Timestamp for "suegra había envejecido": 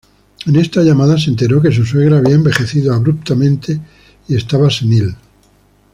1.85-2.91